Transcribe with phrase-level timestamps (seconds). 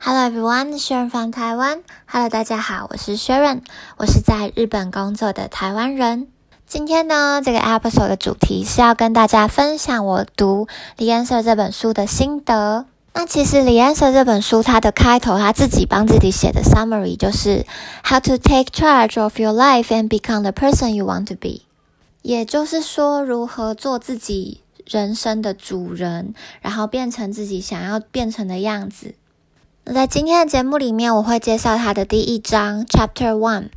[0.00, 1.82] Hello everyone, Sharon from Taiwan.
[2.06, 3.62] Hello，大家好，我是 Sharon，
[3.96, 6.28] 我是在日本工作的台湾人。
[6.68, 10.66] 今天呢，这个 episode 的主题是要跟大家分享我读
[10.96, 12.86] 《The Answer》这本书的心得。
[13.12, 17.66] 那其实《The Answer》这本书它的开头，他自己帮自己写的 summary 就是
[18.04, 21.62] How to take charge of your life and become the person you want to be，
[22.22, 29.16] 也就是说如何做自己人生的主人，然后变成自己想要变成的样子。
[29.94, 33.70] 在今天的节目里面，我会介绍它的第一章 Chapter One。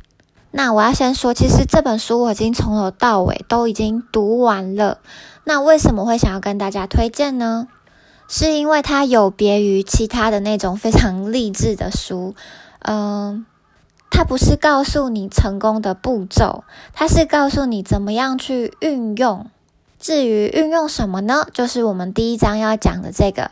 [0.50, 4.98] 那我要先说，其实这本书我已经从头到尾都已经读完了。
[5.44, 7.66] 那为什么会想要跟大家推荐呢？
[8.28, 12.34] 是因为它有别于其他的那种非常励志的书，
[12.80, 13.46] 嗯，
[14.10, 19.46] 它不是告诉你成功的步骤，它是告诉你怎么样去运用。
[19.98, 21.46] 至于运用什么呢？
[21.54, 23.50] 就是我们第一章要讲的这个。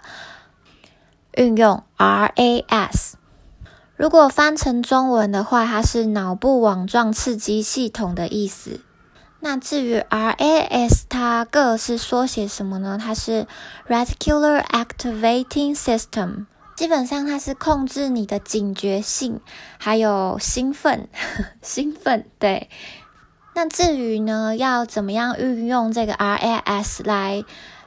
[1.37, 3.13] 运用 RAS，
[3.97, 8.81] 如果翻成中文的话，它是脑部网状刺激系统的意思。
[9.41, 12.99] 那至于 RAS，它各是缩写什么呢？
[13.01, 13.47] 它是
[13.89, 19.41] Reticular Activating System，基本上它是控制你的警觉性，
[19.79, 21.09] 还有兴奋，
[21.63, 22.27] 兴奋。
[22.39, 22.69] 对。
[23.55, 27.45] 那至于呢，要怎么样运用这个 RAS 来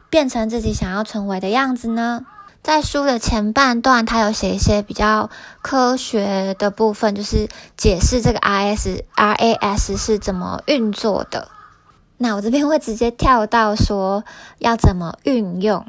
[0.10, 2.26] 变成自己想要成为的样子呢？
[2.64, 5.30] 在书的前半段，他有写一些比较
[5.62, 11.50] 科学的部分，就是解释这个 RS RAS 是怎么运作的。
[12.18, 14.24] 那我这边会直接跳到说
[14.60, 15.86] 要怎么运用。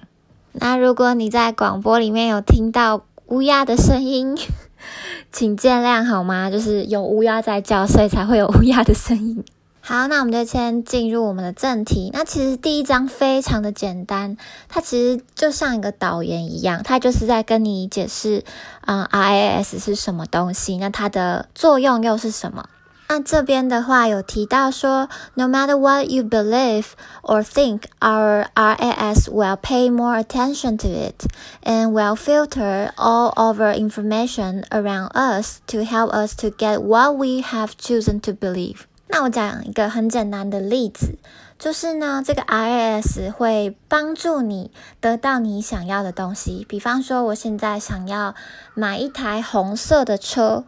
[0.51, 4.37] 那如果你在广播里面有听到乌鸦的声音，
[5.31, 6.51] 请见谅好吗？
[6.51, 9.45] 就是有乌鸦在叫，所以才会有乌鸦的声音。
[9.84, 12.12] 好，那我们就先进入我们的正题。
[12.14, 18.44] 那其实第一章非常的简单，它其实就像一个导言一样，它就是在跟你解释，
[18.82, 22.66] 啊，RAS 是什么东西，那它的作用又是什么？
[23.08, 26.92] 那这边的话有提到说，No matter what you believe
[27.24, 31.26] or think, our RAS will pay more attention to it
[31.64, 37.16] and will filter all of our information around us to help us to get what
[37.18, 38.86] we have chosen to believe.
[39.07, 41.19] 那我讲一个很简单的例子，
[41.59, 46.67] 就是呢，这个 R S 会帮助你得到你想要的东西。
[46.69, 48.35] 比方说，我现在想要
[48.73, 50.65] 买一台红色的车，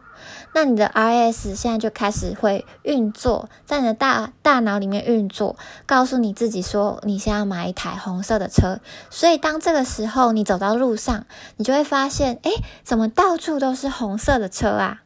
[0.53, 8.79] 那你的 R S 现在就开始会运作，在你的大大脑里面运作，告诉你自己说，你想要买一台红色的车。
[9.09, 11.25] 所以，当这个时候你走到路上，
[11.57, 12.51] 你就会发现，哎，
[12.83, 15.01] 怎么到处都是红色的车啊？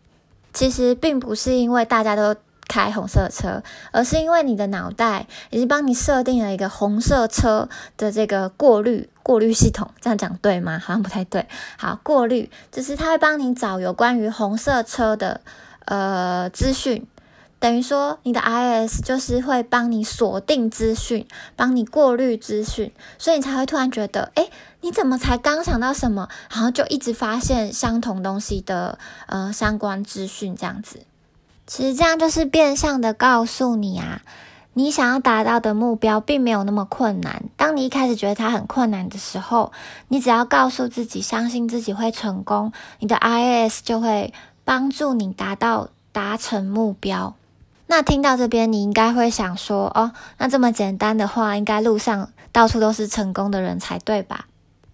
[0.53, 2.35] 其实并不是因为大家都。
[2.71, 3.61] 开红色车，
[3.91, 7.67] 而是因为你的脑袋已经帮你设定了一个红色车
[7.97, 10.79] 的这个过滤过滤系统，这样讲对吗？
[10.79, 11.45] 好像不太对。
[11.77, 15.41] 好，过滤就是它会帮你找有关于红色车的
[15.83, 17.05] 呃资讯，
[17.59, 21.27] 等于说你的 I S 就是会帮你锁定资讯，
[21.57, 24.49] 帮你过滤资讯，所以你才会突然觉得，哎，
[24.79, 31.01] 你怎么才刚想到什么，然后就一直发现相同东西的呃相关资讯这样子。
[31.77, 34.21] 实这样就是变相的告诉你啊，
[34.73, 37.43] 你想要达到的目标并没有那么困难。
[37.55, 39.71] 当你一开始觉得它很困难的时候，
[40.09, 44.33] 你只要告诉自己，相信自己会成功，你的 IAS 就会
[44.65, 47.35] 帮助你达到达成目标。
[47.87, 54.45] 那听到这边，你应该会想说，哦，那这么简单的话，应该路上到处都是成功的人才对吧？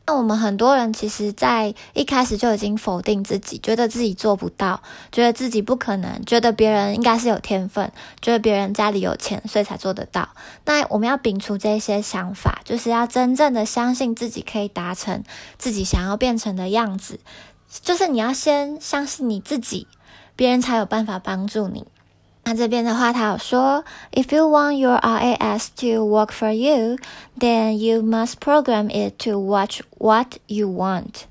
[0.09, 4.81] 那我们很多人其实，在一开始就已经否定自己，觉得自己做不到，
[5.11, 7.91] 觉得自己不可能，觉得别人应该是有天分，
[8.21, 10.29] 觉得别人家里有钱，所以才做得到。
[10.63, 15.25] 那我们要摒除这些想法，就是要真正的相信自己可以达成
[15.57, 17.19] 自己想要变成的样子。
[17.69, 19.87] 就是你要先相信你自己，
[20.37, 21.85] 别人才有办法帮助你。
[22.49, 26.95] 那这边的话，他有说，If you want your RAS to work for you,
[27.37, 31.23] then you must program it to watch what you want。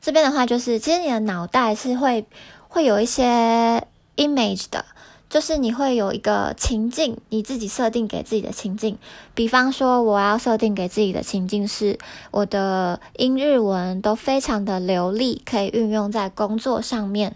[0.00, 2.24] 这边的话就是，其实你的脑袋是会
[2.68, 3.86] 会有一些
[4.16, 4.86] image 的，
[5.28, 8.96] 就是你会有一个情境，你自己设定给自己的情境。
[9.34, 11.98] 比方说，我要设定给自己的情境是，
[12.30, 17.34] 我的英日文都非常的流利，可以运用在工作上面。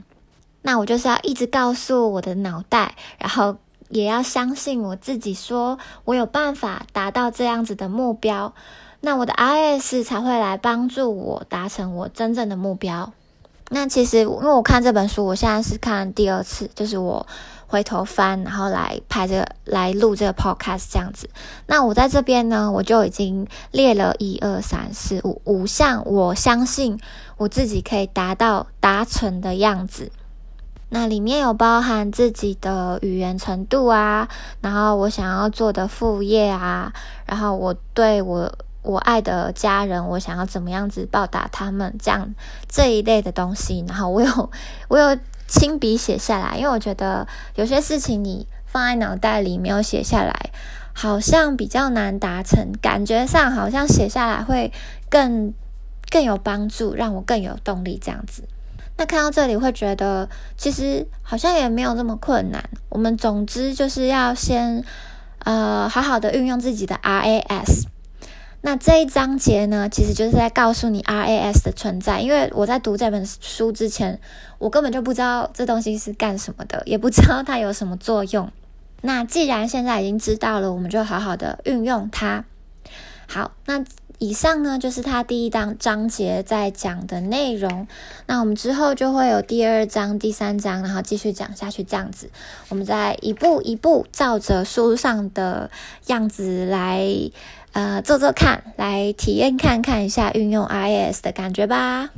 [0.66, 3.56] 那我就是要一直告诉我的脑袋，然后
[3.88, 8.52] 也要相信我自己，说我有办法达到这样子的目标，
[9.00, 13.12] 那我的 IS 才会来帮助我达成我真正的目标。
[13.68, 17.24] 那其实因为我看这本书，我现在是看第二次，就是我
[17.68, 21.30] 回头翻，然后来拍这个来录这个 podcast 这样子。
[21.66, 26.98] 那我在这边呢，我就已经列了一二三四五五项，我相信
[27.36, 30.10] 我自己可以达到达成的样子。
[30.88, 34.28] 那里面有包含自己的语言程度啊，
[34.60, 36.92] 然后我想要做的副业啊，
[37.26, 38.52] 然后我对我
[38.82, 42.32] 我爱的家人，我想要怎么样子报答他们，这样
[42.68, 44.50] 这一类的东西，然后我有
[44.86, 45.18] 我有
[45.48, 50.50] 亲笔写下来，因为我觉得有些事情你放在脑袋里没有写下来，
[50.92, 54.72] 好像比较难达成，感觉上好像写下来会
[55.10, 55.52] 更
[56.10, 58.44] 更有帮助，让我更有动力这样子。
[58.98, 62.64] 那看到这里会觉得，其实好像也没有那么困难。
[62.88, 64.82] 我们总之就是要先，
[65.44, 67.84] 呃，好好的运用自己的 RAS。
[68.62, 72.20] 那这一章节呢，其实就是在告诉你 RAS 的存在。
[72.20, 74.18] 因为我在读这本书之前，
[74.58, 78.50] 我根本就不知道这东西是干什么的，也不知道它有什么作用。
[79.02, 82.44] 那既然现在已经知道了，我们就好好的运用它。
[83.28, 83.84] 好，那。
[84.18, 87.86] 以上呢就是他第一章章节在讲的内容，
[88.26, 92.30] 那我们之后就会有第二章、第三章，然后继续讲下去，这样子，
[92.68, 95.70] 我们再一步一步照着书上的
[96.06, 97.06] 样子来，
[97.72, 102.10] 呃，做做看，来体验看看一下运用 IS 的感觉吧。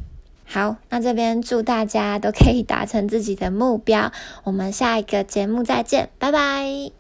[0.46, 4.12] 好，那这边祝大家都可以达成自己的目标，
[4.44, 6.97] 我们下一个节目再见，拜拜。